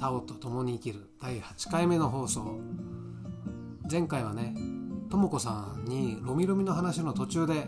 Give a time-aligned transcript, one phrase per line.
[0.00, 2.58] タオと共に生きる第8回目の放送。
[3.90, 4.54] 前回はね
[5.10, 7.66] とも子さんにロミロミの話の途中で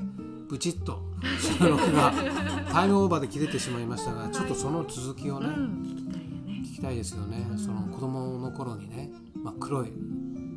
[0.49, 1.03] ブチッと
[1.39, 2.11] 収録が
[2.73, 7.47] タイムオーバーで切れてしまいましたがちょっとその続きをね、聞きたいですよね。
[7.59, 9.93] その子供の頃にね真っ黒い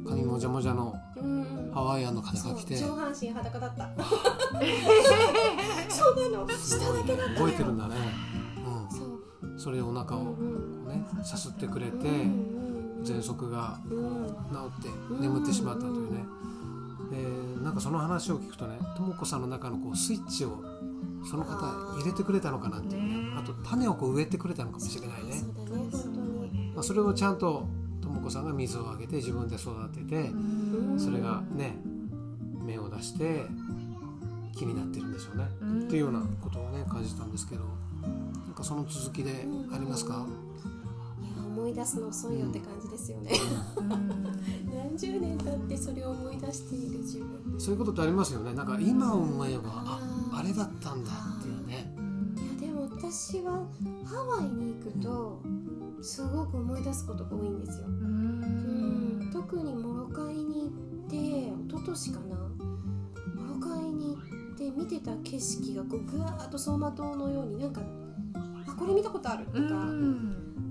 [0.08, 0.96] 髪もじゃもじゃの
[1.74, 2.78] ハワイアンの風が来て。
[2.78, 3.90] 上半身裸だった。
[5.90, 6.48] そうなの。
[6.48, 7.96] 下だけだった覚えてるんだね、
[8.90, 9.20] そう
[9.50, 10.38] うん、それでお腹を
[10.96, 11.92] ねさすってくれて
[13.04, 13.96] 喘息が治
[14.80, 16.24] って眠ってしまったというね。
[17.12, 20.64] でなんかその話を聞くとねとも子さんの中のこうスイッチを
[21.30, 21.56] その方
[21.98, 23.02] 入れてくれたのかなっていう。
[23.04, 23.26] ね。
[23.38, 25.44] あと種をこう植えてくれたのかもしれないね、
[26.74, 27.68] まあ、それをちゃんと
[28.02, 30.32] とも子さんが水をあげて自分で育てて
[30.98, 31.76] それがね
[32.64, 33.46] 芽を出して
[34.56, 35.46] 木になってるんでしょうね、
[35.86, 37.66] っていうようなことをね感じたんですけど
[38.46, 40.26] なんかその続きでありますか、
[41.86, 43.32] 出すの遅いよって感じですよね。
[44.74, 47.60] 何十年経ってそれを思い出している自分。
[47.60, 48.54] そういうことってありますよね。
[48.54, 50.00] なんか今思えばあ
[50.34, 51.94] あれだったんだっていうね。
[52.60, 53.68] いやでも私は
[54.04, 55.44] ハワイに行くと
[56.02, 62.36] すごく思い出すことが多いんですよ、うん、特にモロカイに行って一昨年かな。
[63.36, 64.22] モロカイに行
[64.56, 67.82] って見てた景色がこうぐわーっと走馬灯のようになんか
[68.34, 69.60] あこれ見たことあるとか、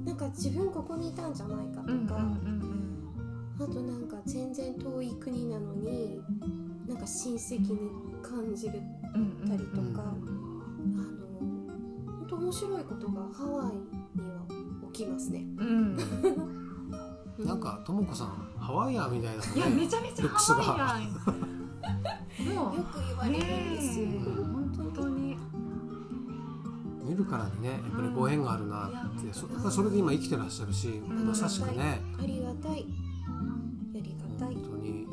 [0.05, 2.21] なんか自分ここにいたんじゃないかとか、
[3.61, 6.21] あとなんか全然遠い国なのに
[6.87, 7.79] なんか親戚に
[8.23, 8.81] 感じる
[9.47, 10.25] たりとか、あの
[12.07, 13.75] 本当面白いことがハワイ
[14.21, 14.43] には
[14.93, 15.47] 起きますね。
[17.39, 21.45] なんかとも子さんハワイアンみたいだいやねめちゃめちゃハワイアン。
[22.55, 24.07] もよく言われるんですよ。
[24.07, 24.54] ね
[27.15, 32.87] 見るからにねやっぱりご縁があるなって、そそれで今生きてらっしゃるし、んまさしくねありがたい。
[33.95, 34.55] ありがたい。
[34.55, 35.07] 本当に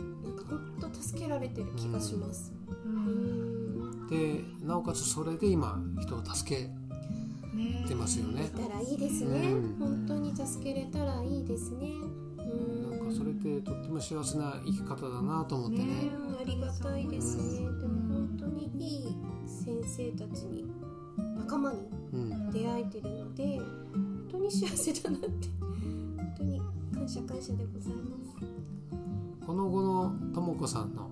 [0.49, 2.51] 本当助けられてる気がします。
[2.85, 4.07] ううんん。
[4.07, 6.67] でなおかつそれで今人を助け
[7.55, 9.51] ねてますよねいたらいいですね。
[9.51, 11.91] うん本当に助けれたらいいですね。
[12.39, 12.91] うん。
[12.97, 15.91] なんかそれってとっても幸せな生き方だなと思ってねね
[16.27, 17.59] うんありがたいですね。
[17.59, 17.69] でも
[18.09, 20.65] 本当にいい先生たちに
[21.51, 21.79] 仲間に
[22.13, 22.51] うん。
[22.51, 23.59] 出会えてるので
[23.93, 25.27] 本当に幸せだなって
[25.59, 26.61] 本当に
[26.93, 28.05] 感謝感謝でございま
[29.41, 29.45] す。
[29.45, 31.09] この後のとも子さんの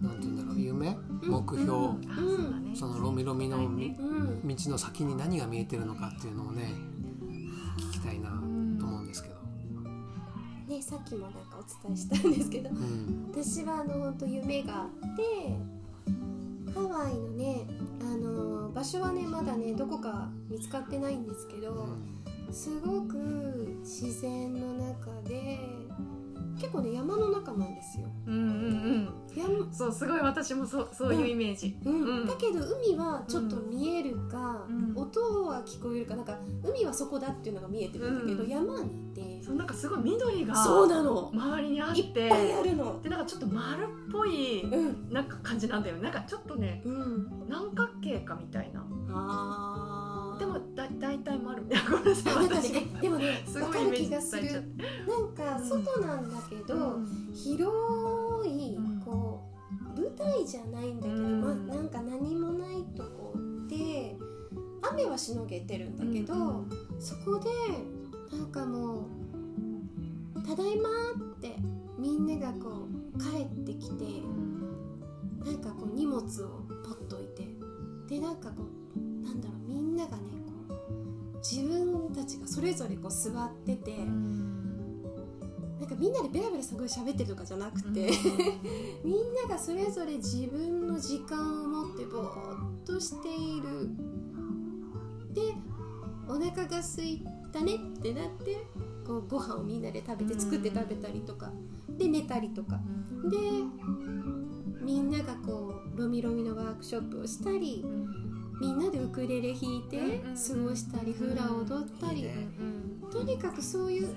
[0.00, 0.96] なんて言うんだろう夢？
[1.22, 2.74] 目標、あそうだね。
[2.74, 4.48] そのロミロミのみうん。
[4.48, 6.72] 道の先に何が見えてるのかっていうのをね
[7.78, 8.34] 聞きたいなと
[8.86, 13.32] 思うんですけど、ねさっきもなんかお伝えしたんですけどうん。
[13.32, 15.56] 私はあの本当夢があって
[16.74, 17.66] ハワイのね
[18.76, 21.88] 場所はねまだねどこか見つかってないんですけど、
[22.52, 23.16] すごく
[23.80, 25.58] 自然の中で
[26.60, 28.06] 結構ね山の中なんですよ。
[28.26, 28.48] うんうんう
[28.98, 29.08] ん。
[29.34, 29.72] 山。
[29.72, 31.78] そうすごい私もそうそういうイメージ。
[31.86, 32.02] うん。
[32.02, 32.26] うん。
[32.26, 34.92] だけど海はちょっと見えるか、うん。
[34.94, 38.50] 音は聞こえるかなんか海はそこだっていうのが見えてるんだけど、うん。
[38.50, 41.30] 山にってそうなんかすごい緑がそうなの。
[41.32, 43.00] 周りにあっいってぱいあるの。
[43.00, 45.08] でなんかちょっと丸っぽいうん。
[45.12, 46.02] なんか感じなんだよね。
[46.02, 48.84] なんかちょっとねうん、何角形かみたいな。
[49.10, 50.40] あー。
[50.40, 51.90] でもだ大体丸みたいな。
[51.90, 57.32] ごめんでもねすごいイメージ気がする伝えちゃってなんか外なんだけど、うん。
[57.32, 59.44] 広いうんこ
[59.96, 61.40] う舞台じゃないんだけど、うん。
[61.40, 63.32] まあ、なんか何もないとこ
[63.68, 64.16] で
[64.90, 66.68] 雨はしのげてるんだけど、うん。
[66.98, 67.48] そこで
[68.36, 69.04] なんかもう
[70.46, 70.88] 「ただいま」
[71.36, 71.56] って
[71.98, 74.04] みんながこう帰ってきて
[75.44, 76.22] なんかこう荷物を
[76.84, 77.48] ポッと置いて
[78.08, 78.64] でなんかこ
[78.96, 80.22] うなんだろうみんながね
[80.68, 83.96] こう自分たちがそれぞれこう座ってて。
[85.78, 88.10] なんかみんなでベラベラすごい喋ってるとかじゃなくて、
[89.04, 93.90] みんながそれぞれ自分の時間を持ってぼーっとしている
[95.34, 95.42] で
[96.26, 97.22] お腹が空い
[97.52, 98.56] たねってなって
[99.06, 101.52] こうご飯をみんなで食べて作って食べたりとか。
[101.88, 102.80] で寝たりとか。
[103.30, 103.36] で
[104.82, 107.84] みんながこうロミロミのワークショップをしたり
[108.60, 112.28] みんなでウクレレ弾いて過ごしたりフラ踊ったり。
[113.10, 114.14] とにかくそういう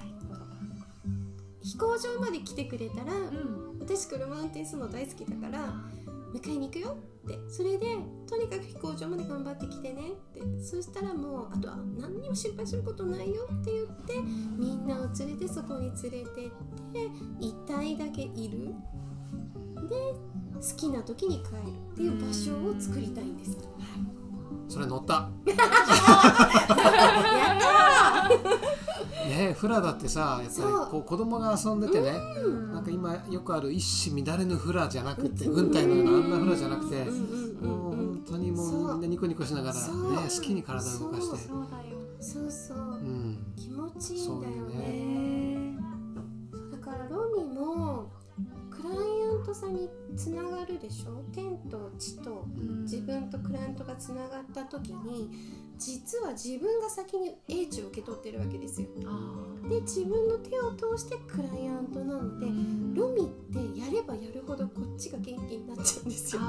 [1.62, 3.14] 飛行場まで来てくれたら、
[3.80, 5.74] 私車運転するの大好きだから
[6.34, 6.98] 迎えに行くよ
[7.30, 7.86] ってそれで
[8.28, 14.14] とにかく飛行場まで頑張ってきてねってそしたらもうあとは何にも心配することないよって言って
[14.58, 17.06] みんなを連れてそこに連れてって
[17.40, 18.74] いたいだけいる。
[19.88, 19.96] で
[20.56, 21.58] 好きな時に帰る。
[21.94, 23.58] っていう場所を作りたいんです。
[24.68, 25.30] それ乗った。
[25.46, 25.58] やっ
[27.60, 28.89] た
[29.30, 32.12] ねフラだってさやっぱりこう子供が遊んでてね、
[32.44, 32.74] うん。
[32.74, 37.08] なんか今よくある一糸乱れぬフラじゃなくて軍隊のようなあんなフラじゃなくて、うん。
[37.08, 37.12] う
[37.46, 38.92] んもう本当にもそう。
[38.92, 41.38] うみんなニコニコしながらね好きに体を動かして。
[41.48, 41.98] そうだよ。
[42.20, 42.78] そうそう。
[42.78, 43.38] うん。
[43.56, 45.29] 気持ちいいんだよね
[49.50, 51.24] ライアントさんにつながるでしょ？
[51.34, 52.84] 天と地とうん。
[52.84, 55.30] 自分とクライアントがつながった時に
[55.78, 58.88] 実は自分が先に英知を受け取ってるわけですよ。
[59.06, 66.42] あで自分の手を通してクライアントなのでーロミってやればやるほどこっちが元気になっちゃうんですよ。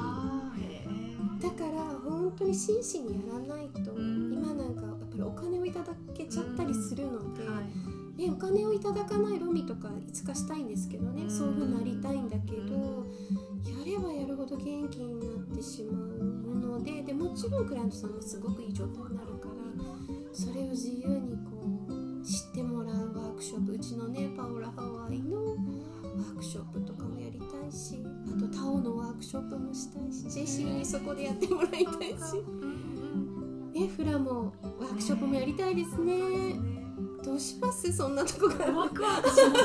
[1.41, 4.33] だから本当に真摯にやらないとん。
[4.33, 7.63] 今なんかやっぱりお金をいただけちゃったりするので、ーはい
[8.21, 11.29] ね、お金をいただかないロミとかいつかしたいんですけどね、うん。
[11.29, 13.05] そういう風になりたいんだけど、
[13.81, 19.51] やればやるほど元気になってしまうものででもちろんクライアントさんもすごくいい状態になるから
[20.33, 32.43] それを自由にこう知ってもらうワークショップうちのねパオラハワイのワークショップとかもやりたいしあとタオのワークショップもしたいしジェシーにそこでやってもらいたいし、
[33.73, 36.80] ね、フラもワークショップもやりたいですね。
[37.23, 37.91] どうします？
[37.93, 39.59] そんなとこがワクワクしま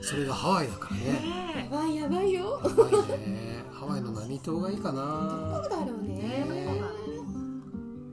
[0.00, 0.08] す。
[0.08, 1.04] それがハワイだからね。
[1.04, 2.58] ねやばいやばいよ。
[2.58, 3.64] ハワイね。
[3.72, 6.14] ハワイの何島がいいかどなうだろうね。
[6.48, 6.80] ね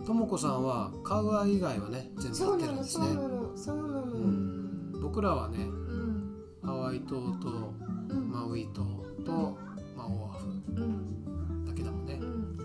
[0.06, 5.02] ともこさんはカウアイ以外はね全部そうやってるんなのそうなですねのそうなの、うん。
[5.02, 6.34] 僕らはねうん
[6.64, 7.74] ハワイ島と
[8.10, 8.32] うん。
[8.32, 8.82] マウイ島
[9.24, 9.58] と、
[9.96, 11.66] まあ、オアフうん。
[11.66, 12.18] だけだもんね。
[12.20, 12.58] うん。
[12.58, 12.64] ど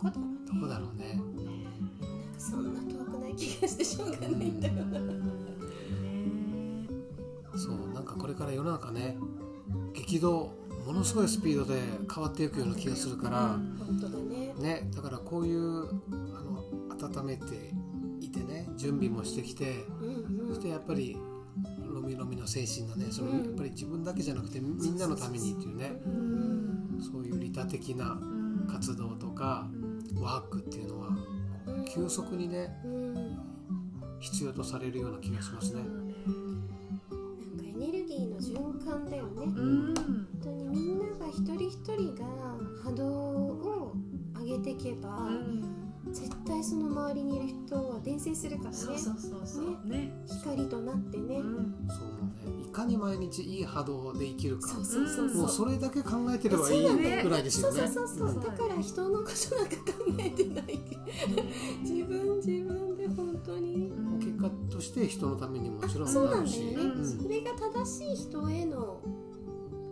[0.00, 0.30] こだろうね。
[0.46, 1.14] どこだろうね。
[1.14, 1.22] なん
[2.34, 3.04] かそんな遠
[3.40, 5.00] 気がしてしょうがないんだよな。
[7.56, 9.16] そうなんかこれから世の中ね
[9.94, 10.52] 激動
[10.86, 11.80] ものすごいスピードで
[12.12, 14.54] 変わっていくような気がするから、本当だね。
[14.58, 15.92] ねだからこういうあ
[16.42, 16.64] の
[17.20, 17.44] 温めて
[18.20, 19.84] いてね準備もしてきて
[20.48, 21.16] そしてやっぱり
[21.86, 23.44] ロミロミの精神のねそのうん。
[23.44, 27.00] やっぱり自分だけじゃなくてみんなのためにっていうねうん。
[27.00, 28.18] そういう利他的な
[28.70, 29.68] 活動とか
[30.18, 31.08] ワークっていうのは
[31.66, 31.84] うん。
[31.84, 32.99] 急速にねうん
[34.20, 35.82] 必要とされるような気がしますね。
[35.82, 35.90] なん
[37.58, 39.44] かエネルギーの循環だよね。
[39.44, 39.94] うん。
[39.94, 42.26] 本当にみんなが一人一人が
[42.84, 43.94] 波動を
[44.38, 45.30] 上げていけば、
[46.12, 48.76] 絶対その周りにいる人は伝染するからね。
[48.76, 49.88] そうそうそうそう。
[49.88, 50.12] ね。
[50.26, 51.88] 光となってね、うん。
[51.88, 52.66] そうね。
[52.68, 54.68] いかに毎日いい波動で生きるか。
[54.68, 57.86] そうそうそうもうそれだけ考えてればいいぐらいですよね。
[57.86, 58.40] そうそうそうそう、ん。
[58.40, 60.80] だから人のことなんか考えてない。
[61.82, 62.89] 自分自分
[64.80, 67.22] として人のためにもちろんそうなるし、ね、うん。
[67.22, 69.00] それが正しい人への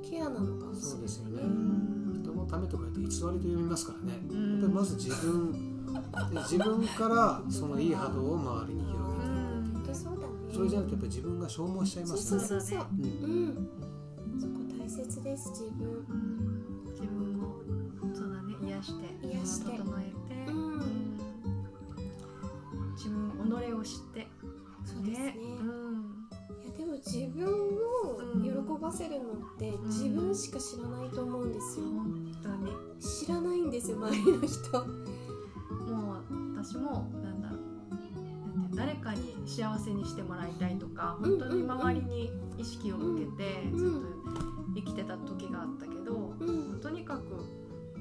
[0.03, 0.81] ケアなのかもしれない。
[0.81, 1.43] そうですよね。
[1.43, 2.23] うん。
[2.23, 4.19] 人のためとか言って偽りと読みますからね。
[4.31, 5.59] うんやっぱりまず自分で
[6.41, 8.99] 自分からそのいい波動を周りに広
[9.83, 12.41] げてそうだねそれじゃなくてやっぱり自分が消耗しちゃいますね。
[12.41, 12.79] そうそうそう
[14.41, 16.05] そこ大切です自分
[16.93, 17.61] 自分を
[18.15, 21.19] そうだね癒して癒して整えて、うん
[22.99, 24.27] 自分己を知って
[24.89, 25.37] そうですね。
[25.39, 26.29] うん。
[26.65, 31.87] いやでも自分を喜ばせるのって自分しか知らないと思うんですよ。
[31.87, 32.73] 本当に。
[33.01, 34.87] 知らないんですよ周りの人。
[35.93, 37.59] もう私もなんだろう
[38.77, 43.79] 誰かに幸せにしてもらいたいとかうん本当に周りに意識を向けてうん。
[43.79, 43.91] ずっ
[44.35, 44.41] と
[44.75, 46.45] 生きてた時があったけど、う
[46.77, 46.81] ん。
[46.81, 47.23] とにかく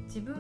[0.06, 0.36] 自分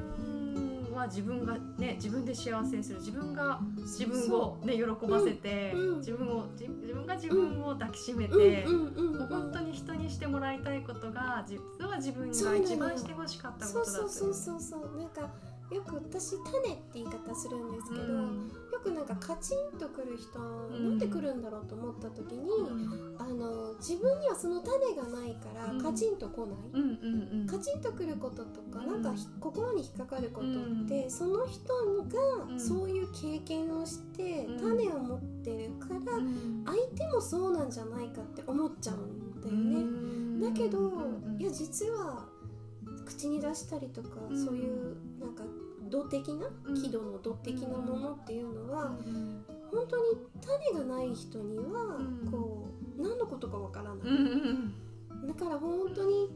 [0.98, 3.00] は自分がね自分で幸せにする。
[3.00, 5.98] 自分が自分をね喜ばせて、うんうん。
[6.00, 14.98] 自分を自自分が自分を抱きしめて、本当に人にしてもらいたいことが実は自分が一番してほしかったこそうとだったそうそうそうそう。
[14.98, 15.22] なんか
[15.72, 20.90] よく私種って言い方するんですけど、うんよくなんかカチンとくる人、ん。
[20.90, 23.16] なんで来るんだろうと思った時に、うん。
[23.18, 25.82] あの自分にはその種がないからうん。
[25.82, 29.02] カチンと来ない、カチンとくることとか、うん。
[29.04, 32.60] なんかひ心に引っかかることって、うその人がうん。
[32.60, 34.60] そういう経験をして、うん。
[34.60, 36.64] 種を持ってるから、うん。
[36.66, 40.48] 相手もそうなんじゃないかって思っちゃうんだよね。
[40.48, 40.92] だけど、
[41.40, 42.26] いや実は
[43.06, 44.46] 口に出したりとか、うん。
[44.46, 45.44] そういうなんか
[45.89, 46.75] 土的なうん。
[46.75, 50.03] 輝度の土的なものっていうのは、うん本当に
[50.72, 52.32] 種がない人には、うん。
[52.32, 56.29] こう何のことかわからない、だから本当に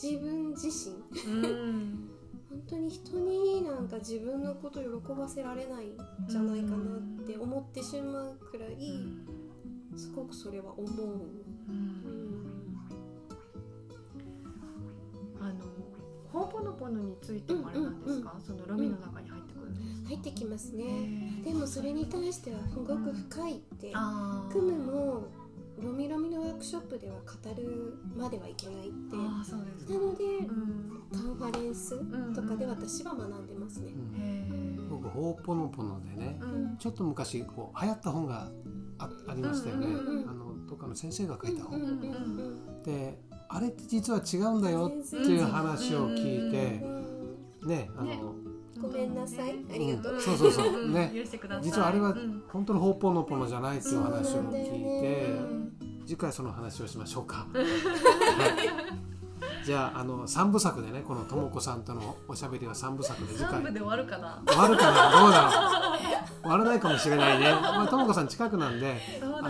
[0.00, 0.96] 自分自身。
[1.32, 2.10] うん。
[2.50, 5.96] 本当に人になんか自分のことを喜ばせられないん
[6.28, 8.76] じゃないかなって思ってしまうくらい、
[9.94, 10.88] すごくそれは思う、
[16.36, 20.84] うんうん、あのホーポノポノについてもあれなんですか、そのロミの中に入ってくるんです入ってきますね。
[21.44, 23.92] でもそれに対してはすごく深いって
[24.52, 25.24] クムも
[25.82, 29.16] ロミロミのワークショップでは語るまではいけないって。
[29.16, 31.02] なのでうん。
[31.12, 31.96] カンファレンス
[32.34, 33.92] とかで私は学んでますね。
[33.92, 36.76] うんへ僕ほうぽのぽのでねーうん。
[36.78, 38.50] ちょっと昔こう流行った本が
[38.98, 42.82] あありましたよね、うんうんうんあのどっかの先生が書いた本、うんうんうん。
[42.82, 46.80] であれって実は違うんだよっていう話を聞いて
[47.62, 48.20] う、んねあの、ね。
[48.80, 49.56] ごめんなさい。
[49.72, 50.20] ありがとう。
[50.20, 50.88] そうそうそう。
[50.92, 51.12] ね。
[51.62, 52.42] 実はあれはうん。
[52.48, 55.00] 本当のほうぽのぽのじゃないっていう話を聞いね。
[55.00, 55.76] て
[56.06, 59.15] 次回その話をしましょうか、はい、
[59.66, 63.54] じゃああの三部作でねこのともこさんとのおしゃべりは三部作で次回。
[63.54, 64.40] 三部で終わるかな？
[64.46, 65.20] 終わるかな？
[65.20, 66.00] どうだろう？
[66.42, 67.50] 終わらないかもしれないね。
[67.50, 69.42] まあともこさん近くなんであの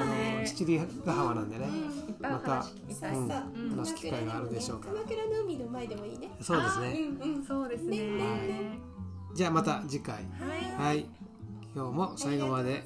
[0.47, 3.13] 七里ヶ浜なんでね、いっぱいまた話聞きたい。
[3.13, 3.29] うん
[3.77, 4.95] 話す機会があるでしょうから。
[4.95, 6.31] 鎌倉の海の前でもいいね。
[6.41, 6.99] そうですね。
[7.23, 7.45] うんうん。
[7.45, 7.99] そうですね。
[7.99, 8.79] ねねね
[9.35, 10.15] じゃあまた次回。
[10.15, 10.83] はい。
[10.83, 11.07] はい。
[11.75, 12.83] 今日も最後まで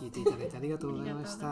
[0.00, 1.46] 聞いていただいてありがとうございました